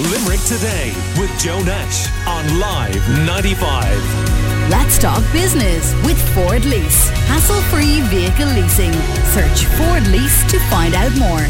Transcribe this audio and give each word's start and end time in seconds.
Limerick 0.00 0.38
Today 0.42 0.92
with 1.18 1.36
Joe 1.40 1.60
Nash 1.64 2.06
on 2.24 2.60
Live 2.60 3.26
95. 3.26 4.70
Let's 4.70 4.96
talk 4.96 5.24
business 5.32 5.92
with 6.06 6.16
Ford 6.36 6.64
Lease. 6.64 7.08
Hassle 7.26 7.60
free 7.62 8.00
vehicle 8.02 8.46
leasing. 8.46 8.92
Search 9.32 9.64
Ford 9.64 10.06
Lease 10.06 10.48
to 10.52 10.60
find 10.70 10.94
out 10.94 11.10
more. 11.16 11.44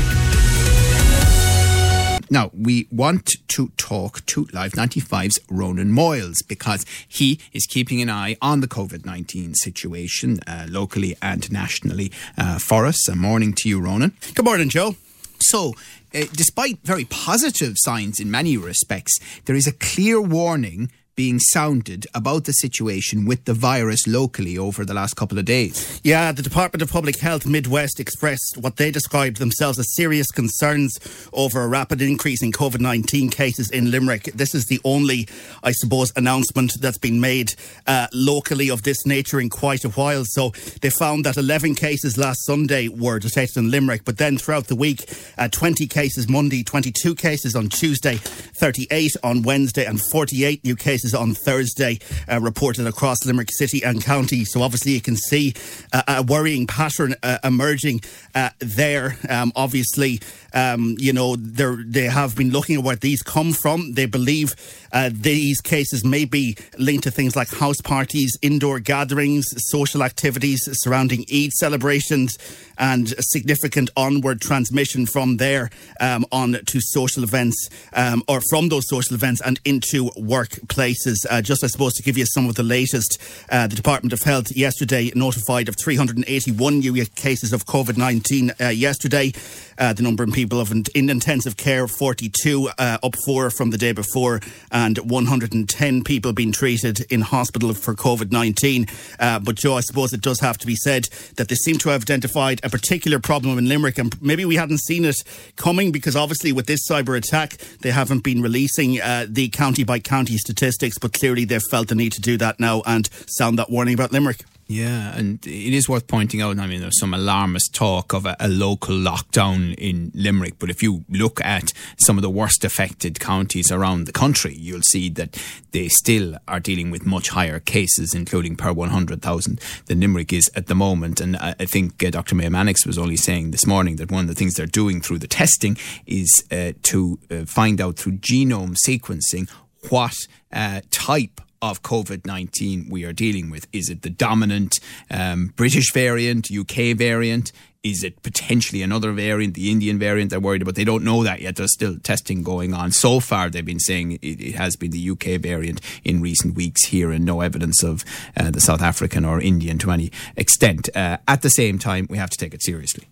Now, 2.30 2.50
we 2.54 2.88
want 2.90 3.38
to 3.48 3.68
talk 3.76 4.24
to 4.26 4.48
Live 4.54 4.72
95's 4.72 5.38
Ronan 5.50 5.92
Moyles 5.92 6.38
because 6.48 6.86
he 7.06 7.38
is 7.52 7.66
keeping 7.66 8.00
an 8.00 8.08
eye 8.08 8.38
on 8.40 8.60
the 8.60 8.68
COVID 8.68 9.04
19 9.04 9.56
situation 9.56 10.40
uh, 10.46 10.64
locally 10.70 11.14
and 11.20 11.52
nationally 11.52 12.10
uh, 12.38 12.58
for 12.58 12.86
us. 12.86 13.06
A 13.08 13.14
morning 13.14 13.52
to 13.54 13.68
you, 13.68 13.78
Ronan. 13.78 14.14
Good 14.34 14.46
morning, 14.46 14.70
Joe. 14.70 14.96
So, 15.40 15.74
uh, 16.14 16.24
despite 16.32 16.80
very 16.84 17.04
positive 17.04 17.74
signs 17.76 18.20
in 18.20 18.30
many 18.30 18.56
respects, 18.56 19.18
there 19.44 19.56
is 19.56 19.66
a 19.66 19.72
clear 19.72 20.20
warning 20.20 20.90
being 21.18 21.40
sounded 21.40 22.06
about 22.14 22.44
the 22.44 22.52
situation 22.52 23.26
with 23.26 23.44
the 23.44 23.52
virus 23.52 24.06
locally 24.06 24.56
over 24.56 24.84
the 24.84 24.94
last 24.94 25.16
couple 25.16 25.36
of 25.36 25.44
days. 25.44 26.00
Yeah, 26.04 26.30
the 26.30 26.42
Department 26.42 26.80
of 26.80 26.92
Public 26.92 27.18
Health 27.18 27.44
Midwest 27.44 27.98
expressed 27.98 28.56
what 28.60 28.76
they 28.76 28.92
described 28.92 29.38
themselves 29.38 29.80
as 29.80 29.96
serious 29.96 30.30
concerns 30.30 30.96
over 31.32 31.60
a 31.60 31.66
rapid 31.66 32.00
increase 32.00 32.40
in 32.40 32.52
COVID 32.52 32.78
19 32.78 33.30
cases 33.30 33.68
in 33.72 33.90
Limerick. 33.90 34.30
This 34.32 34.54
is 34.54 34.66
the 34.66 34.78
only, 34.84 35.26
I 35.64 35.72
suppose, 35.72 36.12
announcement 36.14 36.74
that's 36.80 36.98
been 36.98 37.20
made 37.20 37.54
uh, 37.88 38.06
locally 38.12 38.70
of 38.70 38.84
this 38.84 39.04
nature 39.04 39.40
in 39.40 39.50
quite 39.50 39.84
a 39.84 39.88
while. 39.88 40.22
So 40.24 40.50
they 40.82 40.90
found 40.90 41.24
that 41.24 41.36
11 41.36 41.74
cases 41.74 42.16
last 42.16 42.46
Sunday 42.46 42.86
were 42.86 43.18
detected 43.18 43.56
in 43.56 43.72
Limerick, 43.72 44.04
but 44.04 44.18
then 44.18 44.38
throughout 44.38 44.68
the 44.68 44.76
week, 44.76 45.12
uh, 45.36 45.48
20 45.48 45.88
cases 45.88 46.28
Monday, 46.28 46.62
22 46.62 47.16
cases 47.16 47.56
on 47.56 47.70
Tuesday, 47.70 48.18
38 48.18 49.16
on 49.24 49.42
Wednesday, 49.42 49.84
and 49.84 50.00
48 50.12 50.62
new 50.62 50.76
cases 50.76 51.07
on 51.14 51.34
Thursday 51.34 51.98
uh, 52.30 52.40
reported 52.40 52.86
across 52.86 53.24
Limerick 53.24 53.50
City 53.52 53.82
and 53.82 54.02
County. 54.02 54.44
So 54.44 54.62
obviously 54.62 54.92
you 54.92 55.00
can 55.00 55.16
see 55.16 55.54
uh, 55.92 56.02
a 56.08 56.22
worrying 56.22 56.66
pattern 56.66 57.14
uh, 57.22 57.38
emerging 57.44 58.02
uh, 58.34 58.50
there. 58.58 59.16
Um, 59.28 59.52
obviously, 59.56 60.20
um, 60.54 60.96
you 60.98 61.12
know, 61.12 61.36
they 61.36 62.04
have 62.04 62.34
been 62.36 62.50
looking 62.50 62.78
at 62.78 62.84
where 62.84 62.96
these 62.96 63.22
come 63.22 63.52
from. 63.52 63.92
They 63.92 64.06
believe 64.06 64.54
uh, 64.92 65.10
these 65.12 65.60
cases 65.60 66.04
may 66.04 66.24
be 66.24 66.56
linked 66.78 67.04
to 67.04 67.10
things 67.10 67.36
like 67.36 67.48
house 67.48 67.80
parties, 67.82 68.36
indoor 68.40 68.80
gatherings, 68.80 69.46
social 69.70 70.02
activities 70.02 70.60
surrounding 70.72 71.24
Eid 71.32 71.52
celebrations, 71.52 72.38
and 72.78 73.14
significant 73.20 73.90
onward 73.96 74.40
transmission 74.40 75.06
from 75.06 75.36
there 75.36 75.70
um, 76.00 76.24
on 76.32 76.58
to 76.66 76.80
social 76.80 77.22
events 77.22 77.68
um, 77.92 78.22
or 78.28 78.40
from 78.50 78.68
those 78.68 78.88
social 78.88 79.14
events 79.14 79.40
and 79.44 79.60
into 79.64 80.10
workplaces. 80.10 81.16
Uh, 81.28 81.42
just, 81.42 81.64
I 81.64 81.66
suppose, 81.66 81.94
to 81.94 82.02
give 82.02 82.16
you 82.16 82.26
some 82.26 82.48
of 82.48 82.54
the 82.54 82.62
latest, 82.62 83.18
uh, 83.50 83.66
the 83.66 83.76
Department 83.76 84.12
of 84.12 84.22
Health 84.22 84.56
yesterday 84.56 85.10
notified 85.14 85.68
of 85.68 85.76
381 85.76 86.78
new 86.78 87.04
cases 87.04 87.52
of 87.52 87.66
COVID 87.66 87.96
19 87.96 88.52
uh, 88.60 88.68
yesterday. 88.68 89.32
Uh, 89.78 89.92
the 89.92 90.02
number 90.02 90.24
of 90.24 90.32
people 90.32 90.60
of 90.60 90.72
in 90.72 91.08
intensive 91.08 91.56
care 91.56 91.86
42 91.86 92.68
uh, 92.78 92.98
up 93.02 93.14
four 93.24 93.48
from 93.50 93.70
the 93.70 93.78
day 93.78 93.92
before 93.92 94.40
and 94.72 94.98
110 94.98 96.04
people 96.04 96.32
being 96.32 96.50
treated 96.50 97.00
in 97.12 97.20
hospital 97.20 97.72
for 97.72 97.94
COVID-19 97.94 98.90
uh, 99.20 99.38
but 99.38 99.54
Joe 99.54 99.76
I 99.76 99.80
suppose 99.80 100.12
it 100.12 100.20
does 100.20 100.40
have 100.40 100.58
to 100.58 100.66
be 100.66 100.74
said 100.74 101.04
that 101.36 101.48
they 101.48 101.54
seem 101.54 101.78
to 101.78 101.90
have 101.90 102.02
identified 102.02 102.60
a 102.68 102.70
particular 102.70 103.18
problem 103.18 103.58
in 103.58 103.68
Limerick 103.68 103.98
and 103.98 104.20
maybe 104.22 104.44
we 104.44 104.56
hadn't 104.56 104.80
seen 104.80 105.04
it 105.04 105.16
coming 105.56 105.90
because 105.90 106.14
obviously 106.14 106.52
with 106.52 106.66
this 106.66 106.88
cyber 106.88 107.16
attack 107.16 107.56
they 107.80 107.90
haven't 107.90 108.22
been 108.22 108.42
releasing 108.42 109.00
uh, 109.00 109.26
the 109.28 109.48
county 109.48 109.84
by 109.84 109.98
county 109.98 110.36
statistics 110.36 110.98
but 110.98 111.12
clearly 111.12 111.44
they've 111.44 111.62
felt 111.70 111.88
the 111.88 111.94
need 111.94 112.12
to 112.12 112.20
do 112.20 112.36
that 112.36 112.60
now 112.60 112.82
and 112.86 113.08
sound 113.26 113.58
that 113.58 113.70
warning 113.70 113.94
about 113.94 114.12
Limerick 114.12 114.44
yeah, 114.70 115.16
and 115.16 115.38
it 115.46 115.72
is 115.72 115.88
worth 115.88 116.06
pointing 116.06 116.42
out. 116.42 116.58
I 116.58 116.66
mean, 116.66 116.82
there's 116.82 117.00
some 117.00 117.14
alarmist 117.14 117.74
talk 117.74 118.12
of 118.12 118.26
a, 118.26 118.36
a, 118.38 118.48
local 118.48 118.94
lockdown 118.94 119.74
in 119.78 120.12
Limerick, 120.14 120.58
but 120.58 120.68
if 120.68 120.82
you 120.82 121.06
look 121.08 121.40
at 121.40 121.72
some 122.00 122.18
of 122.18 122.22
the 122.22 122.28
worst 122.28 122.66
affected 122.66 123.18
counties 123.18 123.72
around 123.72 124.04
the 124.04 124.12
country, 124.12 124.54
you'll 124.54 124.82
see 124.82 125.08
that 125.08 125.42
they 125.70 125.88
still 125.88 126.36
are 126.46 126.60
dealing 126.60 126.90
with 126.90 127.06
much 127.06 127.30
higher 127.30 127.60
cases, 127.60 128.14
including 128.14 128.56
per 128.56 128.70
100,000 128.70 129.58
than 129.86 130.00
Limerick 130.00 130.34
is 130.34 130.50
at 130.54 130.66
the 130.66 130.74
moment. 130.74 131.18
And 131.18 131.38
I, 131.38 131.54
I 131.58 131.64
think 131.64 132.04
uh, 132.04 132.10
Dr. 132.10 132.34
Mai 132.34 132.50
Mannix 132.50 132.84
was 132.84 132.98
only 132.98 133.16
saying 133.16 133.52
this 133.52 133.66
morning 133.66 133.96
that 133.96 134.10
one 134.10 134.24
of 134.24 134.28
the 134.28 134.34
things 134.34 134.52
they're 134.52 134.66
doing 134.66 135.00
through 135.00 135.20
the 135.20 135.26
testing 135.26 135.78
is 136.06 136.44
uh, 136.52 136.72
to 136.82 137.18
uh, 137.30 137.46
find 137.46 137.80
out 137.80 137.96
through 137.96 138.18
genome 138.18 138.76
sequencing 138.86 139.48
what 139.88 140.14
uh, 140.52 140.82
type 140.90 141.40
of 141.62 141.82
COVID 141.82 142.26
19 142.26 142.88
we 142.90 143.04
are 143.04 143.12
dealing 143.12 143.50
with? 143.50 143.66
Is 143.72 143.88
it 143.88 144.02
the 144.02 144.10
dominant 144.10 144.78
um, 145.10 145.52
British 145.56 145.92
variant, 145.92 146.48
UK 146.50 146.96
variant? 146.96 147.52
Is 147.84 148.02
it 148.02 148.22
potentially 148.22 148.82
another 148.82 149.12
variant, 149.12 149.54
the 149.54 149.70
Indian 149.70 149.98
variant 149.98 150.30
they're 150.30 150.40
worried 150.40 150.62
about? 150.62 150.74
They 150.74 150.84
don't 150.84 151.04
know 151.04 151.22
that 151.22 151.40
yet. 151.40 151.56
There's 151.56 151.72
still 151.72 151.98
testing 151.98 152.42
going 152.42 152.74
on. 152.74 152.90
So 152.90 153.20
far, 153.20 153.50
they've 153.50 153.64
been 153.64 153.78
saying 153.78 154.12
it, 154.20 154.40
it 154.40 154.54
has 154.56 154.74
been 154.74 154.90
the 154.90 155.10
UK 155.10 155.40
variant 155.40 155.80
in 156.02 156.20
recent 156.20 156.56
weeks 156.56 156.86
here 156.86 157.12
and 157.12 157.24
no 157.24 157.40
evidence 157.40 157.84
of 157.84 158.04
uh, 158.36 158.50
the 158.50 158.60
South 158.60 158.82
African 158.82 159.24
or 159.24 159.40
Indian 159.40 159.78
to 159.78 159.92
any 159.92 160.10
extent. 160.36 160.88
Uh, 160.94 161.18
at 161.28 161.42
the 161.42 161.50
same 161.50 161.78
time, 161.78 162.08
we 162.10 162.18
have 162.18 162.30
to 162.30 162.36
take 162.36 162.52
it 162.52 162.62
seriously. 162.64 163.08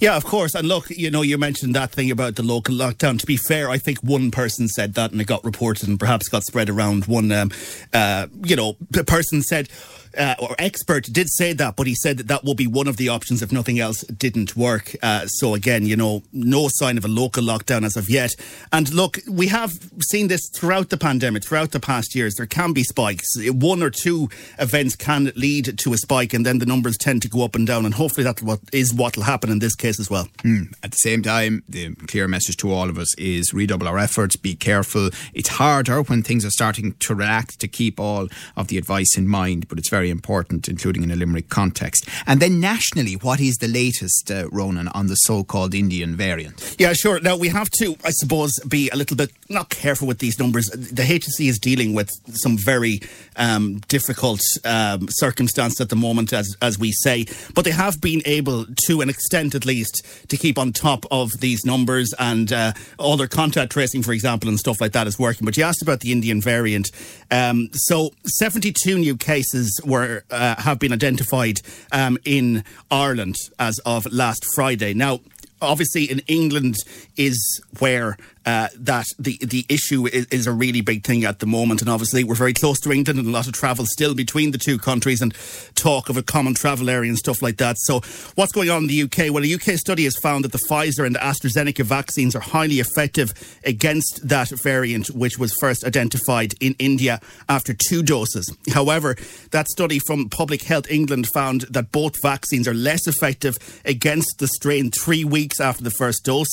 Yeah, 0.00 0.16
of 0.16 0.24
course. 0.24 0.54
And 0.54 0.66
look, 0.66 0.90
you 0.90 1.10
know, 1.10 1.22
you 1.22 1.38
mentioned 1.38 1.74
that 1.74 1.92
thing 1.92 2.10
about 2.10 2.36
the 2.36 2.42
local 2.42 2.74
lockdown. 2.74 3.18
To 3.20 3.26
be 3.26 3.36
fair, 3.36 3.70
I 3.70 3.78
think 3.78 3.98
one 3.98 4.30
person 4.30 4.68
said 4.68 4.94
that 4.94 5.12
and 5.12 5.20
it 5.20 5.26
got 5.26 5.44
reported 5.44 5.88
and 5.88 5.98
perhaps 5.98 6.28
got 6.28 6.42
spread 6.42 6.68
around. 6.68 7.06
One, 7.06 7.30
um, 7.32 7.50
uh, 7.92 8.26
you 8.44 8.56
know, 8.56 8.76
the 8.90 9.04
person 9.04 9.42
said, 9.42 9.68
uh, 10.16 10.34
or 10.40 10.54
expert 10.58 11.04
did 11.04 11.28
say 11.30 11.52
that, 11.52 11.76
but 11.76 11.86
he 11.86 11.94
said 11.94 12.18
that 12.18 12.28
that 12.28 12.44
will 12.44 12.54
be 12.54 12.66
one 12.66 12.88
of 12.88 12.96
the 12.96 13.08
options 13.08 13.42
if 13.42 13.52
nothing 13.52 13.78
else 13.78 14.02
didn't 14.02 14.56
work. 14.56 14.94
Uh, 15.02 15.26
so 15.26 15.54
again, 15.54 15.86
you 15.86 15.96
know, 15.96 16.22
no 16.32 16.68
sign 16.70 16.98
of 16.98 17.04
a 17.04 17.08
local 17.08 17.42
lockdown 17.42 17.84
as 17.84 17.96
of 17.96 18.08
yet. 18.08 18.32
And 18.72 18.92
look, 18.92 19.18
we 19.28 19.48
have 19.48 19.72
seen 20.02 20.28
this 20.28 20.48
throughout 20.54 20.90
the 20.90 20.96
pandemic, 20.96 21.44
throughout 21.44 21.72
the 21.72 21.80
past 21.80 22.14
years. 22.14 22.34
There 22.34 22.46
can 22.46 22.72
be 22.72 22.82
spikes. 22.82 23.26
One 23.50 23.82
or 23.82 23.90
two 23.90 24.28
events 24.58 24.96
can 24.96 25.32
lead 25.36 25.78
to 25.78 25.92
a 25.92 25.96
spike, 25.96 26.34
and 26.34 26.44
then 26.44 26.58
the 26.58 26.66
numbers 26.66 26.96
tend 26.96 27.22
to 27.22 27.28
go 27.28 27.44
up 27.44 27.54
and 27.54 27.66
down. 27.66 27.84
And 27.84 27.94
hopefully, 27.94 28.24
that 28.24 28.42
what 28.42 28.60
is 28.72 28.94
what 28.94 29.16
will 29.16 29.24
happen 29.24 29.50
in 29.50 29.58
this 29.58 29.74
case 29.74 30.00
as 30.00 30.10
well. 30.10 30.28
Mm. 30.38 30.72
At 30.82 30.92
the 30.92 30.98
same 30.98 31.22
time, 31.22 31.62
the 31.68 31.94
clear 32.06 32.28
message 32.28 32.56
to 32.58 32.72
all 32.72 32.88
of 32.88 32.98
us 32.98 33.14
is 33.16 33.52
redouble 33.52 33.88
our 33.88 33.98
efforts. 33.98 34.36
Be 34.36 34.54
careful. 34.54 35.10
It's 35.34 35.48
harder 35.48 36.02
when 36.02 36.22
things 36.22 36.44
are 36.44 36.50
starting 36.50 36.94
to 36.94 37.14
relax 37.14 37.56
to 37.56 37.68
keep 37.68 38.00
all 38.00 38.28
of 38.56 38.68
the 38.68 38.78
advice 38.78 39.16
in 39.16 39.28
mind, 39.28 39.68
but 39.68 39.78
it's 39.78 39.90
very 39.90 39.99
very 40.00 40.08
important, 40.08 40.66
including 40.66 41.02
in 41.02 41.10
a 41.10 41.16
Limerick 41.16 41.50
context. 41.50 42.08
And 42.26 42.40
then 42.40 42.58
nationally, 42.58 43.16
what 43.16 43.38
is 43.38 43.56
the 43.56 43.68
latest, 43.68 44.30
uh, 44.30 44.48
Ronan, 44.50 44.88
on 44.88 45.08
the 45.08 45.14
so 45.14 45.44
called 45.44 45.74
Indian 45.74 46.16
variant? 46.16 46.76
Yeah, 46.78 46.94
sure. 46.94 47.20
Now, 47.20 47.36
we 47.36 47.48
have 47.48 47.68
to, 47.80 47.96
I 48.02 48.10
suppose, 48.10 48.52
be 48.66 48.88
a 48.88 48.96
little 48.96 49.14
bit 49.14 49.30
not 49.50 49.68
careful 49.68 50.08
with 50.08 50.20
these 50.20 50.38
numbers. 50.38 50.66
The 50.70 51.02
HSE 51.02 51.46
is 51.46 51.58
dealing 51.58 51.92
with 51.92 52.08
some 52.32 52.56
very 52.56 53.02
um, 53.36 53.80
difficult 53.88 54.40
um, 54.64 55.08
circumstance 55.10 55.82
at 55.82 55.90
the 55.90 55.96
moment, 55.96 56.32
as, 56.32 56.56
as 56.62 56.78
we 56.78 56.92
say, 56.92 57.26
but 57.54 57.66
they 57.66 57.72
have 57.72 58.00
been 58.00 58.22
able, 58.24 58.64
to 58.86 59.02
an 59.02 59.10
extent 59.10 59.54
at 59.54 59.66
least, 59.66 60.02
to 60.30 60.38
keep 60.38 60.58
on 60.58 60.72
top 60.72 61.04
of 61.10 61.28
these 61.40 61.66
numbers 61.66 62.14
and 62.18 62.54
uh, 62.54 62.72
all 62.98 63.18
their 63.18 63.28
contact 63.28 63.72
tracing, 63.72 64.02
for 64.02 64.12
example, 64.12 64.48
and 64.48 64.58
stuff 64.58 64.80
like 64.80 64.92
that 64.92 65.06
is 65.06 65.18
working. 65.18 65.44
But 65.44 65.58
you 65.58 65.64
asked 65.64 65.82
about 65.82 66.00
the 66.00 66.10
Indian 66.10 66.40
variant. 66.40 66.90
Um, 67.30 67.68
so, 67.74 68.12
72 68.24 68.98
new 68.98 69.16
cases 69.16 69.80
were 69.90 70.22
uh, 70.30 70.60
have 70.62 70.78
been 70.78 70.92
identified 70.92 71.60
um, 71.92 72.18
in 72.24 72.64
Ireland 72.90 73.36
as 73.58 73.78
of 73.84 74.06
last 74.12 74.44
Friday. 74.54 74.94
Now, 74.94 75.20
obviously, 75.60 76.04
in 76.04 76.20
England 76.26 76.76
is 77.16 77.38
where 77.78 78.16
uh, 78.46 78.68
that 78.74 79.04
the 79.18 79.38
the 79.42 79.66
issue 79.68 80.06
is, 80.06 80.24
is, 80.26 80.46
a 80.46 80.52
really 80.52 80.80
big 80.80 81.04
thing 81.04 81.24
at 81.24 81.40
the 81.40 81.46
moment, 81.46 81.82
and 81.82 81.90
obviously 81.90 82.24
we're 82.24 82.34
very 82.34 82.54
close 82.54 82.80
to 82.80 82.90
England 82.90 83.18
and 83.18 83.28
a 83.28 83.30
lot 83.30 83.46
of 83.46 83.52
travel 83.52 83.84
still 83.84 84.14
between 84.14 84.50
the 84.50 84.58
two 84.58 84.78
countries, 84.78 85.20
and 85.20 85.34
talk 85.74 86.08
of 86.08 86.16
a 86.16 86.22
common 86.22 86.54
travel 86.54 86.88
area 86.88 87.10
and 87.10 87.18
stuff 87.18 87.42
like 87.42 87.58
that. 87.58 87.76
So, 87.80 88.00
what's 88.36 88.52
going 88.52 88.70
on 88.70 88.84
in 88.84 88.88
the 88.88 89.02
UK? 89.02 89.32
Well, 89.32 89.44
a 89.44 89.54
UK 89.54 89.78
study 89.78 90.04
has 90.04 90.16
found 90.22 90.44
that 90.44 90.52
the 90.52 90.60
Pfizer 90.70 91.06
and 91.06 91.16
AstraZeneca 91.16 91.84
vaccines 91.84 92.34
are 92.34 92.40
highly 92.40 92.80
effective 92.80 93.30
against 93.64 94.26
that 94.26 94.48
variant, 94.62 95.08
which 95.08 95.38
was 95.38 95.54
first 95.60 95.84
identified 95.84 96.54
in 96.60 96.74
India 96.78 97.20
after 97.48 97.74
two 97.74 98.02
doses. 98.02 98.50
However, 98.72 99.16
that 99.50 99.68
study 99.68 99.98
from 99.98 100.30
Public 100.30 100.62
Health 100.62 100.90
England 100.90 101.26
found 101.34 101.62
that 101.62 101.92
both 101.92 102.14
vaccines 102.22 102.66
are 102.66 102.74
less 102.74 103.06
effective 103.06 103.56
against 103.84 104.38
the 104.38 104.48
strain 104.48 104.90
three 104.90 105.24
weeks 105.24 105.60
after 105.60 105.84
the 105.84 105.90
first 105.90 106.24
dose. 106.24 106.48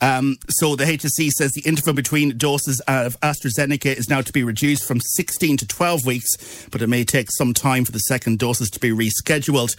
Um, 0.00 0.36
so, 0.48 0.74
the 0.74 0.84
HSE 0.84 1.27
says 1.30 1.52
the 1.52 1.62
interval 1.62 1.92
between 1.92 2.36
doses 2.36 2.80
of 2.88 3.18
AstraZeneca 3.20 3.96
is 3.96 4.08
now 4.08 4.20
to 4.20 4.32
be 4.32 4.42
reduced 4.42 4.86
from 4.86 5.00
16 5.00 5.56
to 5.58 5.66
12 5.66 6.06
weeks, 6.06 6.66
but 6.70 6.82
it 6.82 6.86
may 6.86 7.04
take 7.04 7.30
some 7.30 7.54
time 7.54 7.84
for 7.84 7.92
the 7.92 7.98
second 8.00 8.38
doses 8.38 8.70
to 8.70 8.80
be 8.80 8.90
rescheduled. 8.90 9.76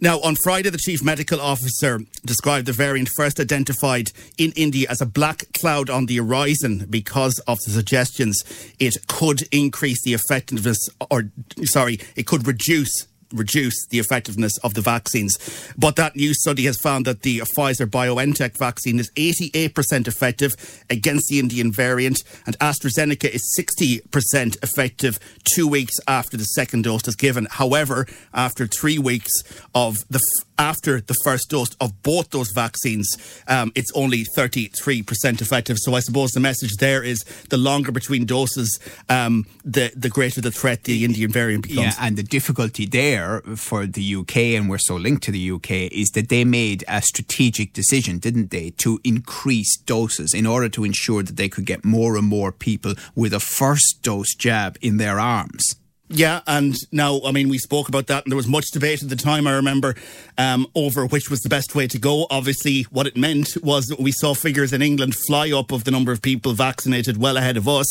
Now, 0.00 0.20
on 0.20 0.36
Friday, 0.42 0.70
the 0.70 0.78
chief 0.78 1.02
medical 1.02 1.40
officer 1.40 2.00
described 2.24 2.66
the 2.66 2.72
variant 2.72 3.08
first 3.16 3.40
identified 3.40 4.10
in 4.38 4.52
India 4.56 4.86
as 4.90 5.00
a 5.00 5.06
black 5.06 5.44
cloud 5.52 5.90
on 5.90 6.06
the 6.06 6.16
horizon 6.16 6.86
because 6.90 7.38
of 7.46 7.58
the 7.64 7.72
suggestions 7.72 8.42
it 8.78 8.96
could 9.06 9.42
increase 9.52 10.02
the 10.02 10.14
effectiveness, 10.14 10.88
or 11.10 11.30
sorry, 11.64 11.98
it 12.16 12.26
could 12.26 12.46
reduce 12.46 13.06
reduce 13.32 13.86
the 13.88 13.98
effectiveness 13.98 14.52
of 14.58 14.74
the 14.74 14.80
vaccines. 14.80 15.36
But 15.76 15.96
that 15.96 16.16
new 16.16 16.34
study 16.34 16.64
has 16.64 16.76
found 16.78 17.06
that 17.06 17.22
the 17.22 17.40
Pfizer 17.56 17.86
BioNTech 17.86 18.56
vaccine 18.56 18.98
is 18.98 19.10
88% 19.12 20.08
effective 20.08 20.52
against 20.90 21.28
the 21.28 21.38
Indian 21.38 21.72
variant, 21.72 22.22
and 22.46 22.58
AstraZeneca 22.58 23.28
is 23.28 23.42
60% 23.58 24.62
effective 24.62 25.18
two 25.44 25.68
weeks 25.68 25.94
after 26.06 26.36
the 26.36 26.44
second 26.44 26.82
dose 26.82 27.06
is 27.08 27.16
given. 27.16 27.46
However, 27.50 28.06
after 28.34 28.66
three 28.66 28.98
weeks 28.98 29.32
of 29.74 29.96
the 30.08 30.18
f- 30.18 30.48
after 30.58 31.00
the 31.00 31.14
first 31.24 31.50
dose 31.50 31.74
of 31.80 31.90
both 32.02 32.30
those 32.30 32.50
vaccines, 32.54 33.08
um, 33.48 33.72
it's 33.74 33.90
only 33.94 34.24
33% 34.36 35.40
effective. 35.40 35.76
So 35.80 35.94
I 35.94 36.00
suppose 36.00 36.30
the 36.30 36.40
message 36.40 36.74
there 36.78 37.02
is 37.02 37.24
the 37.50 37.56
longer 37.56 37.90
between 37.90 38.26
doses, 38.26 38.78
um, 39.08 39.46
the 39.64 39.90
the 39.96 40.08
greater 40.08 40.40
the 40.40 40.52
threat 40.52 40.84
the 40.84 41.04
Indian 41.04 41.30
variant 41.32 41.64
becomes. 41.64 41.98
Yeah, 41.98 42.06
and 42.06 42.16
the 42.16 42.22
difficulty 42.22 42.86
there 42.86 43.21
for 43.56 43.86
the 43.86 44.16
UK, 44.16 44.36
and 44.56 44.68
we're 44.68 44.78
so 44.78 44.96
linked 44.96 45.22
to 45.24 45.32
the 45.32 45.50
UK, 45.50 45.70
is 45.92 46.10
that 46.10 46.28
they 46.28 46.44
made 46.44 46.84
a 46.88 47.02
strategic 47.02 47.72
decision, 47.72 48.18
didn't 48.18 48.50
they, 48.50 48.70
to 48.78 49.00
increase 49.04 49.76
doses 49.78 50.34
in 50.34 50.46
order 50.46 50.68
to 50.68 50.84
ensure 50.84 51.22
that 51.22 51.36
they 51.36 51.48
could 51.48 51.66
get 51.66 51.84
more 51.84 52.16
and 52.16 52.26
more 52.26 52.52
people 52.52 52.94
with 53.14 53.32
a 53.32 53.40
first 53.40 53.98
dose 54.02 54.34
jab 54.34 54.76
in 54.80 54.96
their 54.96 55.18
arms. 55.18 55.74
Yeah, 56.14 56.42
and 56.46 56.74
now, 56.92 57.22
I 57.24 57.32
mean, 57.32 57.48
we 57.48 57.56
spoke 57.56 57.88
about 57.88 58.08
that, 58.08 58.24
and 58.24 58.32
there 58.32 58.36
was 58.36 58.46
much 58.46 58.66
debate 58.70 59.02
at 59.02 59.08
the 59.08 59.16
time, 59.16 59.46
I 59.46 59.52
remember, 59.52 59.94
um, 60.36 60.66
over 60.74 61.06
which 61.06 61.30
was 61.30 61.40
the 61.40 61.48
best 61.48 61.74
way 61.74 61.86
to 61.86 61.98
go. 61.98 62.26
Obviously, 62.28 62.82
what 62.90 63.06
it 63.06 63.16
meant 63.16 63.56
was 63.62 63.86
that 63.86 63.98
we 63.98 64.12
saw 64.12 64.34
figures 64.34 64.74
in 64.74 64.82
England 64.82 65.14
fly 65.26 65.50
up 65.52 65.72
of 65.72 65.84
the 65.84 65.90
number 65.90 66.12
of 66.12 66.20
people 66.20 66.52
vaccinated 66.52 67.16
well 67.16 67.38
ahead 67.38 67.56
of 67.56 67.66
us. 67.66 67.88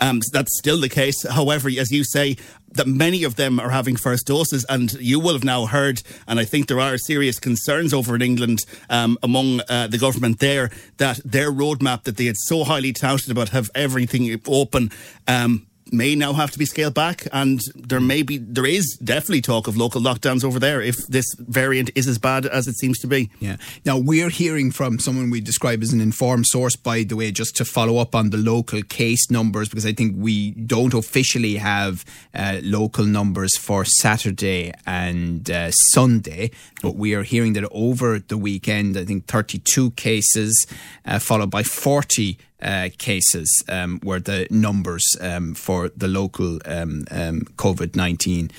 Um, 0.00 0.22
so 0.22 0.30
that's 0.32 0.56
still 0.58 0.80
the 0.80 0.88
case. 0.88 1.28
However, 1.28 1.68
as 1.68 1.90
you 1.90 2.04
say, 2.04 2.38
that 2.72 2.86
many 2.86 3.22
of 3.22 3.36
them 3.36 3.60
are 3.60 3.70
having 3.70 3.96
first 3.96 4.26
doses, 4.26 4.64
and 4.70 4.94
you 4.94 5.20
will 5.20 5.34
have 5.34 5.44
now 5.44 5.66
heard, 5.66 6.02
and 6.26 6.40
I 6.40 6.46
think 6.46 6.68
there 6.68 6.80
are 6.80 6.96
serious 6.96 7.38
concerns 7.38 7.92
over 7.92 8.14
in 8.14 8.22
England 8.22 8.60
um, 8.88 9.18
among 9.22 9.60
uh, 9.68 9.88
the 9.88 9.98
government 9.98 10.38
there 10.38 10.70
that 10.96 11.20
their 11.22 11.52
roadmap 11.52 12.04
that 12.04 12.16
they 12.16 12.26
had 12.26 12.36
so 12.38 12.64
highly 12.64 12.94
touted 12.94 13.30
about 13.30 13.50
have 13.50 13.70
everything 13.74 14.40
open. 14.46 14.90
Um, 15.26 15.66
may 15.92 16.14
now 16.14 16.32
have 16.32 16.50
to 16.50 16.58
be 16.58 16.64
scaled 16.64 16.94
back, 16.94 17.26
and 17.32 17.60
there 17.74 18.00
may 18.00 18.22
be, 18.22 18.38
there 18.38 18.66
is 18.66 18.98
definitely 19.02 19.40
talk 19.40 19.66
of 19.66 19.76
local 19.76 20.00
lockdowns 20.00 20.44
over 20.44 20.58
there 20.58 20.80
if 20.80 20.96
this 21.08 21.26
variant 21.38 21.90
is 21.94 22.06
as 22.06 22.18
bad 22.18 22.46
as 22.46 22.66
it 22.66 22.76
seems 22.76 22.98
to 23.00 23.06
be. 23.06 23.30
Yeah. 23.40 23.56
Now 23.84 23.98
we're 23.98 24.28
hearing 24.28 24.70
from 24.70 24.98
someone 24.98 25.30
we 25.30 25.40
describe 25.40 25.82
as 25.82 25.92
an 25.92 26.00
informed 26.00 26.46
source, 26.46 26.76
by 26.76 27.02
the 27.02 27.16
way, 27.16 27.30
just 27.30 27.56
to 27.56 27.64
follow 27.64 27.98
up 27.98 28.14
on 28.14 28.30
the 28.30 28.36
local 28.36 28.82
case 28.82 29.30
numbers 29.30 29.68
because 29.68 29.86
I 29.86 29.92
think 29.92 30.14
we 30.16 30.52
don't 30.52 30.94
officially 30.94 31.56
have 31.56 32.04
uh, 32.34 32.60
local 32.62 33.04
numbers 33.04 33.56
for 33.56 33.84
Saturday 33.84 34.72
and 34.86 35.50
uh, 35.50 35.70
Sunday, 35.92 36.50
but 36.82 36.96
we 36.96 37.14
are 37.14 37.22
hearing 37.22 37.52
that 37.54 37.68
over 37.70 38.18
the 38.18 38.38
weekend, 38.38 38.96
I 38.96 39.04
think 39.04 39.26
32 39.26 39.92
cases, 39.92 40.66
uh, 41.04 41.18
followed 41.18 41.50
by 41.50 41.62
40 41.62 42.38
uh, 42.62 42.88
cases 42.98 43.62
um, 43.68 44.00
were 44.02 44.20
the 44.20 44.46
numbers 44.50 45.04
um, 45.20 45.54
for 45.54 45.90
the 45.96 46.08
local 46.08 46.58
um, 46.64 47.04
um 47.10 47.42
COVID 47.56 47.94
19 47.94 48.50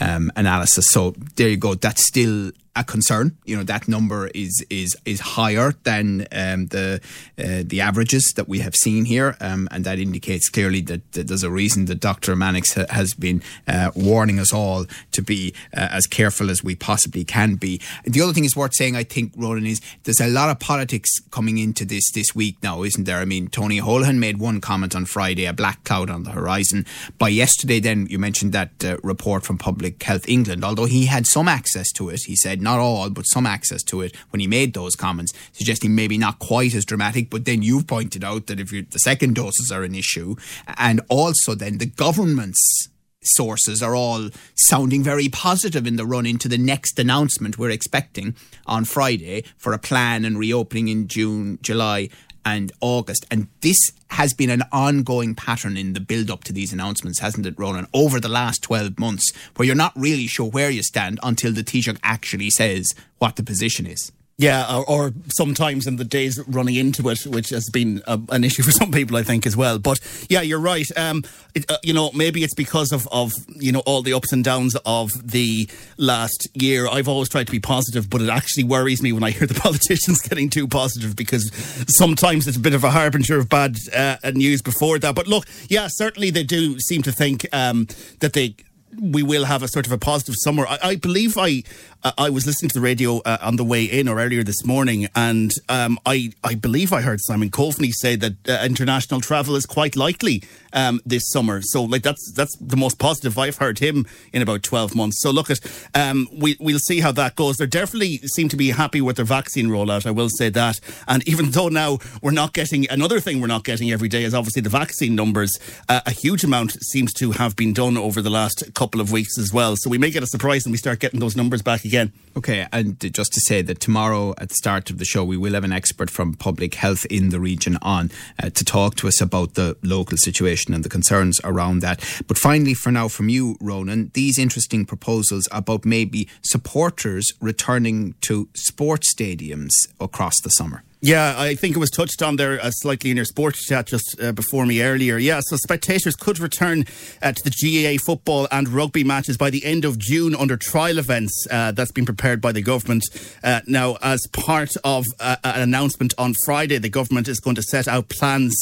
um, 0.00 0.30
analysis. 0.36 0.90
So 0.90 1.14
there 1.36 1.48
you 1.48 1.56
go. 1.56 1.74
That's 1.74 2.06
still 2.06 2.52
a 2.76 2.84
concern. 2.84 3.36
You 3.44 3.56
know 3.56 3.64
that 3.64 3.88
number 3.88 4.28
is 4.28 4.64
is 4.70 4.96
is 5.04 5.20
higher 5.20 5.72
than 5.82 6.26
um, 6.30 6.66
the 6.66 7.00
uh, 7.38 7.62
the 7.64 7.80
averages 7.80 8.34
that 8.36 8.48
we 8.48 8.60
have 8.60 8.76
seen 8.76 9.06
here, 9.06 9.36
um, 9.40 9.68
and 9.70 9.84
that 9.84 9.98
indicates 9.98 10.48
clearly 10.48 10.82
that, 10.82 11.12
that, 11.12 11.28
there's 11.28 11.42
a 11.42 11.50
reason 11.50 11.86
that 11.86 12.00
Dr. 12.00 12.36
Mannix 12.36 12.74
ha- 12.74 12.86
has 12.90 13.14
been 13.14 13.42
uh, 13.66 13.90
warning 13.94 14.38
us 14.38 14.52
all 14.52 14.84
to 15.12 15.22
be 15.22 15.54
uh, 15.76 15.88
as 15.90 16.06
careful 16.06 16.50
as 16.50 16.62
we 16.62 16.74
possibly 16.74 17.24
can 17.24 17.54
be. 17.54 17.80
The 18.04 18.20
other 18.20 18.32
thing 18.32 18.44
is 18.44 18.54
worth 18.54 18.74
saying, 18.74 18.94
I 18.94 19.04
think, 19.04 19.32
Ronan, 19.36 19.66
is 19.66 19.80
there's 20.04 20.20
a 20.20 20.28
lot 20.28 20.50
of 20.50 20.60
politics 20.60 21.10
coming 21.30 21.58
into 21.58 21.84
this 21.84 22.10
this 22.12 22.34
week 22.34 22.56
now, 22.62 22.82
isn't 22.82 23.04
there? 23.04 23.18
I 23.18 23.24
mean, 23.24 23.48
Tony 23.48 23.80
Holohan 23.80 24.18
made 24.18 24.38
one 24.38 24.60
comment 24.60 24.94
on 24.94 25.06
Friday, 25.06 25.46
a 25.46 25.52
black 25.52 25.82
cloud 25.84 26.10
on 26.10 26.24
the 26.24 26.30
horizon. 26.30 26.84
By 27.18 27.28
yesterday, 27.28 27.80
then 27.80 28.06
you 28.10 28.18
mentioned 28.18 28.52
that 28.52 28.84
uh, 28.84 28.98
report 29.02 29.44
from 29.44 29.58
Public 29.58 30.02
Health 30.02 30.28
England, 30.28 30.64
although 30.64 30.84
he 30.84 31.06
had 31.06 31.26
some 31.26 31.48
access 31.48 31.90
to 31.92 32.10
it, 32.10 32.20
he 32.26 32.36
said 32.36 32.60
not 32.66 32.80
all, 32.80 33.10
but 33.10 33.22
some 33.22 33.46
access 33.46 33.82
to 33.84 34.02
it 34.02 34.14
when 34.30 34.40
he 34.40 34.46
made 34.48 34.74
those 34.74 34.96
comments, 34.96 35.32
suggesting 35.52 35.94
maybe 35.94 36.18
not 36.18 36.40
quite 36.40 36.74
as 36.74 36.84
dramatic. 36.84 37.30
But 37.30 37.44
then 37.44 37.62
you've 37.62 37.86
pointed 37.86 38.24
out 38.24 38.46
that 38.48 38.60
if 38.60 38.70
the 38.70 38.98
second 38.98 39.36
doses 39.36 39.70
are 39.70 39.84
an 39.84 39.94
issue, 39.94 40.34
and 40.76 41.00
also 41.08 41.54
then 41.54 41.78
the 41.78 41.86
government's 41.86 42.88
sources 43.22 43.82
are 43.82 43.94
all 43.94 44.30
sounding 44.54 45.02
very 45.02 45.28
positive 45.28 45.86
in 45.86 45.96
the 45.96 46.06
run 46.06 46.26
into 46.26 46.48
the 46.48 46.58
next 46.58 46.98
announcement 46.98 47.58
we're 47.58 47.70
expecting 47.70 48.34
on 48.66 48.84
Friday 48.84 49.44
for 49.56 49.72
a 49.72 49.78
plan 49.78 50.24
and 50.24 50.38
reopening 50.38 50.88
in 50.88 51.08
June, 51.08 51.58
July, 51.62 52.08
and 52.46 52.70
August. 52.80 53.26
And 53.30 53.48
this 53.60 53.90
has 54.10 54.32
been 54.32 54.50
an 54.50 54.62
ongoing 54.72 55.34
pattern 55.34 55.76
in 55.76 55.92
the 55.92 56.00
build 56.00 56.30
up 56.30 56.44
to 56.44 56.52
these 56.52 56.72
announcements, 56.72 57.18
hasn't 57.18 57.44
it, 57.44 57.58
Ronan, 57.58 57.88
over 57.92 58.20
the 58.20 58.28
last 58.28 58.62
12 58.62 58.98
months, 58.98 59.32
where 59.56 59.66
you're 59.66 59.74
not 59.74 59.92
really 59.96 60.28
sure 60.28 60.48
where 60.48 60.70
you 60.70 60.84
stand 60.84 61.18
until 61.24 61.52
the 61.52 61.64
Taoiseach 61.64 61.98
actually 62.04 62.50
says 62.50 62.94
what 63.18 63.34
the 63.34 63.42
position 63.42 63.84
is. 63.84 64.12
Yeah, 64.38 64.70
or, 64.76 64.84
or, 64.90 65.12
sometimes 65.28 65.86
in 65.86 65.96
the 65.96 66.04
days 66.04 66.38
running 66.46 66.74
into 66.74 67.08
it, 67.08 67.26
which 67.26 67.48
has 67.48 67.70
been 67.72 68.02
a, 68.06 68.20
an 68.28 68.44
issue 68.44 68.62
for 68.64 68.70
some 68.70 68.92
people, 68.92 69.16
I 69.16 69.22
think, 69.22 69.46
as 69.46 69.56
well. 69.56 69.78
But 69.78 69.98
yeah, 70.28 70.42
you're 70.42 70.60
right. 70.60 70.86
Um, 70.94 71.24
it, 71.54 71.70
uh, 71.70 71.78
you 71.82 71.94
know, 71.94 72.10
maybe 72.12 72.44
it's 72.44 72.54
because 72.54 72.92
of, 72.92 73.08
of, 73.10 73.32
you 73.48 73.72
know, 73.72 73.80
all 73.86 74.02
the 74.02 74.12
ups 74.12 74.34
and 74.34 74.44
downs 74.44 74.76
of 74.84 75.10
the 75.24 75.70
last 75.96 76.48
year. 76.52 76.86
I've 76.86 77.08
always 77.08 77.30
tried 77.30 77.46
to 77.46 77.50
be 77.50 77.60
positive, 77.60 78.10
but 78.10 78.20
it 78.20 78.28
actually 78.28 78.64
worries 78.64 79.02
me 79.02 79.10
when 79.10 79.24
I 79.24 79.30
hear 79.30 79.46
the 79.46 79.54
politicians 79.60 80.20
getting 80.20 80.50
too 80.50 80.68
positive 80.68 81.16
because 81.16 81.50
sometimes 81.96 82.46
it's 82.46 82.58
a 82.58 82.60
bit 82.60 82.74
of 82.74 82.84
a 82.84 82.90
harbinger 82.90 83.38
of 83.38 83.48
bad 83.48 83.76
uh, 83.94 84.16
news 84.34 84.60
before 84.60 84.98
that. 84.98 85.14
But 85.14 85.28
look, 85.28 85.46
yeah, 85.70 85.88
certainly 85.88 86.28
they 86.28 86.44
do 86.44 86.78
seem 86.78 87.00
to 87.04 87.12
think 87.12 87.46
um, 87.54 87.86
that 88.20 88.34
they 88.34 88.56
we 89.00 89.22
will 89.22 89.44
have 89.44 89.62
a 89.62 89.68
sort 89.68 89.86
of 89.86 89.92
a 89.92 89.98
positive 89.98 90.34
summer. 90.38 90.66
I, 90.66 90.78
I 90.82 90.96
believe 90.96 91.36
I 91.38 91.62
uh, 92.02 92.12
I 92.18 92.30
was 92.30 92.46
listening 92.46 92.70
to 92.70 92.74
the 92.74 92.80
radio 92.80 93.18
uh, 93.18 93.38
on 93.40 93.56
the 93.56 93.64
way 93.64 93.84
in 93.84 94.08
or 94.08 94.18
earlier 94.18 94.42
this 94.42 94.64
morning, 94.64 95.08
and 95.14 95.50
um, 95.68 95.98
I 96.06 96.32
I 96.44 96.54
believe 96.54 96.92
I 96.92 97.00
heard 97.00 97.20
Simon 97.22 97.50
Coveney 97.50 97.92
say 97.92 98.16
that 98.16 98.48
uh, 98.48 98.64
international 98.64 99.20
travel 99.20 99.56
is 99.56 99.66
quite 99.66 99.96
likely 99.96 100.42
um, 100.76 101.00
this 101.04 101.28
summer. 101.32 101.60
So 101.62 101.82
like 101.82 102.02
that's 102.02 102.32
that's 102.32 102.56
the 102.60 102.76
most 102.76 102.98
positive 103.00 103.36
I've 103.36 103.56
heard 103.56 103.80
him 103.80 104.06
in 104.32 104.42
about 104.42 104.62
twelve 104.62 104.94
months. 104.94 105.20
So 105.20 105.30
look 105.30 105.50
at 105.50 105.58
um, 105.94 106.28
we 106.32 106.56
we'll 106.60 106.78
see 106.78 107.00
how 107.00 107.10
that 107.12 107.34
goes. 107.34 107.56
They 107.56 107.66
definitely 107.66 108.18
seem 108.18 108.48
to 108.50 108.56
be 108.56 108.70
happy 108.70 109.00
with 109.00 109.16
their 109.16 109.24
vaccine 109.24 109.68
rollout. 109.68 110.06
I 110.06 110.10
will 110.12 110.28
say 110.28 110.50
that. 110.50 110.78
And 111.08 111.26
even 111.26 111.50
though 111.56 111.68
now 111.68 111.98
we're 112.22 112.30
not 112.30 112.52
getting 112.52 112.88
another 112.90 113.18
thing 113.18 113.40
we're 113.40 113.46
not 113.48 113.64
getting 113.64 113.90
every 113.90 114.08
day 114.08 114.22
is 114.22 114.34
obviously 114.34 114.62
the 114.62 114.68
vaccine 114.68 115.16
numbers. 115.16 115.58
Uh, 115.88 116.00
a 116.06 116.10
huge 116.10 116.44
amount 116.44 116.72
seems 116.82 117.12
to 117.14 117.32
have 117.32 117.56
been 117.56 117.72
done 117.72 117.96
over 117.96 118.20
the 118.20 118.30
last 118.30 118.62
couple 118.74 119.00
of 119.00 119.10
weeks 119.10 119.38
as 119.38 119.52
well. 119.52 119.74
So 119.76 119.88
we 119.88 119.98
may 119.98 120.10
get 120.10 120.22
a 120.22 120.26
surprise 120.26 120.66
and 120.66 120.72
we 120.72 120.78
start 120.78 121.00
getting 121.00 121.20
those 121.20 121.36
numbers 121.36 121.62
back 121.62 121.84
again. 121.84 122.12
Okay, 122.36 122.66
and 122.70 123.00
just 123.14 123.32
to 123.32 123.40
say 123.40 123.62
that 123.62 123.80
tomorrow 123.80 124.34
at 124.36 124.50
the 124.50 124.54
start 124.54 124.90
of 124.90 124.98
the 124.98 125.06
show, 125.06 125.24
we 125.24 125.38
will 125.38 125.54
have 125.54 125.64
an 125.64 125.72
expert 125.72 126.10
from 126.10 126.34
public 126.34 126.74
health 126.74 127.06
in 127.06 127.30
the 127.30 127.40
region 127.40 127.78
on 127.80 128.10
uh, 128.42 128.50
to 128.50 128.64
talk 128.64 128.94
to 128.96 129.08
us 129.08 129.22
about 129.22 129.54
the 129.54 129.74
local 129.82 130.18
situation 130.18 130.65
and 130.74 130.84
the 130.84 130.88
concerns 130.88 131.40
around 131.44 131.80
that. 131.80 131.98
But 132.26 132.38
finally, 132.38 132.74
for 132.74 132.90
now, 132.90 133.08
from 133.08 133.28
you, 133.28 133.56
Ronan, 133.60 134.10
these 134.14 134.38
interesting 134.38 134.84
proposals 134.84 135.48
about 135.50 135.84
maybe 135.84 136.28
supporters 136.42 137.32
returning 137.40 138.14
to 138.22 138.48
sports 138.54 139.14
stadiums 139.14 139.72
across 140.00 140.34
the 140.42 140.50
summer. 140.50 140.82
Yeah, 141.02 141.34
I 141.36 141.54
think 141.54 141.76
it 141.76 141.78
was 141.78 141.90
touched 141.90 142.22
on 142.22 142.36
there 142.36 142.58
uh, 142.58 142.70
slightly 142.70 143.10
in 143.10 143.16
your 143.16 143.26
sports 143.26 143.64
chat 143.66 143.86
just 143.86 144.20
uh, 144.20 144.32
before 144.32 144.64
me 144.64 144.82
earlier. 144.82 145.18
Yeah, 145.18 145.40
so 145.40 145.56
spectators 145.56 146.16
could 146.16 146.40
return 146.40 146.84
uh, 147.22 147.32
to 147.32 147.44
the 147.44 147.50
GAA 147.50 148.02
football 148.02 148.48
and 148.50 148.68
rugby 148.68 149.04
matches 149.04 149.36
by 149.36 149.50
the 149.50 149.64
end 149.64 149.84
of 149.84 149.98
June 149.98 150.34
under 150.34 150.56
trial 150.56 150.98
events. 150.98 151.46
Uh, 151.50 151.70
that's 151.70 151.92
been 151.92 152.06
prepared 152.06 152.40
by 152.40 152.50
the 152.50 152.62
government. 152.62 153.04
Uh, 153.44 153.60
now, 153.66 153.98
as 154.02 154.26
part 154.32 154.70
of 154.84 155.04
uh, 155.20 155.36
an 155.44 155.60
announcement 155.60 156.14
on 156.16 156.34
Friday, 156.46 156.78
the 156.78 156.88
government 156.88 157.28
is 157.28 157.40
going 157.40 157.56
to 157.56 157.62
set 157.62 157.86
out 157.86 158.08
plans 158.08 158.56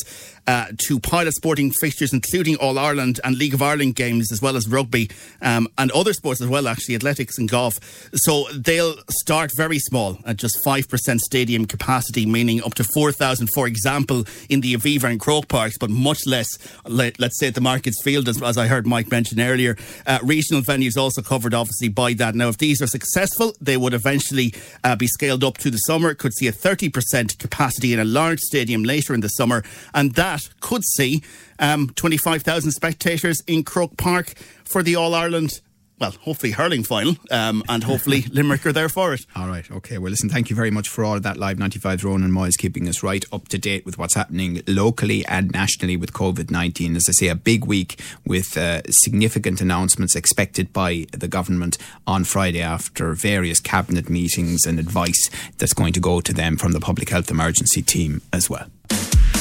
uh, 0.46 0.66
to 0.86 1.00
pilot 1.00 1.34
sporting 1.34 1.70
fixtures, 1.70 2.12
including 2.12 2.56
All 2.56 2.78
Ireland 2.78 3.20
and 3.24 3.36
League 3.36 3.54
of 3.54 3.62
Ireland 3.62 3.94
games, 3.94 4.32
as 4.32 4.42
well 4.42 4.56
as 4.56 4.68
rugby 4.68 5.10
um, 5.40 5.68
and 5.78 5.90
other 5.92 6.12
sports 6.12 6.40
as 6.40 6.48
well, 6.48 6.68
actually, 6.68 6.94
athletics 6.94 7.38
and 7.38 7.48
golf. 7.48 7.74
So 8.14 8.46
they'll 8.54 8.96
start 9.10 9.50
very 9.56 9.78
small 9.78 10.18
at 10.26 10.36
just 10.36 10.58
5% 10.66 11.18
stadium 11.18 11.64
capacity, 11.64 12.26
meaning 12.26 12.62
up 12.62 12.74
to 12.74 12.84
4,000, 12.84 13.48
for 13.54 13.66
example, 13.66 14.24
in 14.48 14.60
the 14.60 14.74
Aviva 14.74 15.04
and 15.04 15.20
Croke 15.20 15.48
Parks, 15.48 15.78
but 15.78 15.90
much 15.90 16.26
less, 16.26 16.46
let, 16.86 17.20
us 17.22 17.38
say, 17.38 17.48
at 17.48 17.54
the 17.54 17.60
Markets 17.60 18.02
Field, 18.02 18.28
as, 18.28 18.42
as, 18.42 18.58
I 18.58 18.66
heard 18.66 18.86
Mike 18.86 19.10
mention 19.10 19.40
earlier. 19.40 19.76
Uh, 20.06 20.18
regional 20.22 20.62
venues 20.62 20.96
also 20.96 21.22
covered, 21.22 21.54
obviously, 21.54 21.88
by 21.88 22.12
that. 22.14 22.34
Now, 22.34 22.48
if 22.48 22.58
these 22.58 22.82
are 22.82 22.86
successful, 22.86 23.54
they 23.60 23.76
would 23.76 23.94
eventually 23.94 24.54
uh, 24.82 24.96
be 24.96 25.06
scaled 25.06 25.44
up 25.44 25.58
to 25.58 25.70
the 25.70 25.78
summer. 25.78 26.14
Could 26.14 26.34
see 26.34 26.48
a 26.48 26.52
30% 26.52 27.38
capacity 27.38 27.92
in 27.92 28.00
a 28.00 28.04
large 28.04 28.40
stadium 28.40 28.84
later 28.84 29.14
in 29.14 29.20
the 29.20 29.28
summer, 29.28 29.64
and 29.92 30.14
that 30.14 30.33
could 30.60 30.84
see 30.84 31.22
um, 31.58 31.90
25,000 31.94 32.72
spectators 32.72 33.42
in 33.46 33.64
Croke 33.64 33.96
Park 33.96 34.34
for 34.64 34.82
the 34.82 34.96
All 34.96 35.14
Ireland 35.14 35.60
well, 35.98 36.10
hopefully 36.22 36.52
hurling 36.52 36.82
final, 36.82 37.16
um, 37.30 37.62
and 37.68 37.84
hopefully 37.84 38.22
Limerick 38.30 38.66
are 38.66 38.72
there 38.72 38.88
for 38.88 39.14
it. 39.14 39.24
All 39.36 39.46
right, 39.46 39.70
okay. 39.70 39.98
Well, 39.98 40.10
listen, 40.10 40.28
thank 40.28 40.50
you 40.50 40.56
very 40.56 40.70
much 40.70 40.88
for 40.88 41.04
all 41.04 41.14
of 41.14 41.22
that. 41.22 41.36
Live 41.36 41.58
95 41.58 42.04
Ronan 42.04 42.32
Moyes 42.32 42.58
keeping 42.58 42.88
us 42.88 43.02
right 43.02 43.24
up 43.32 43.48
to 43.48 43.58
date 43.58 43.86
with 43.86 43.96
what's 43.96 44.14
happening 44.14 44.60
locally 44.66 45.24
and 45.26 45.52
nationally 45.52 45.96
with 45.96 46.12
COVID 46.12 46.50
19. 46.50 46.96
As 46.96 47.06
I 47.08 47.12
say, 47.12 47.28
a 47.28 47.36
big 47.36 47.64
week 47.64 48.00
with 48.26 48.56
uh, 48.58 48.82
significant 48.88 49.60
announcements 49.60 50.16
expected 50.16 50.72
by 50.72 51.06
the 51.12 51.28
government 51.28 51.78
on 52.06 52.24
Friday 52.24 52.60
after 52.60 53.12
various 53.14 53.60
cabinet 53.60 54.08
meetings 54.08 54.66
and 54.66 54.80
advice 54.80 55.30
that's 55.58 55.74
going 55.74 55.92
to 55.92 56.00
go 56.00 56.20
to 56.20 56.32
them 56.32 56.56
from 56.56 56.72
the 56.72 56.80
Public 56.80 57.10
Health 57.10 57.30
Emergency 57.30 57.82
team 57.82 58.20
as 58.32 58.50
well. 58.50 58.66